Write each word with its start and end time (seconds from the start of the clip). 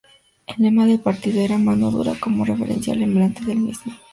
El 0.47 0.55
lema 0.63 0.87
del 0.87 0.99
partido 0.99 1.41
era 1.41 1.59
"Mano 1.59 1.91
Dura", 1.91 2.13
como 2.19 2.43
referencia 2.43 2.91
al 2.93 3.03
emblema 3.03 3.35
del 3.45 3.57
mismo. 3.59 3.93